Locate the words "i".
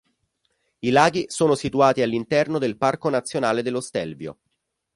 0.79-0.89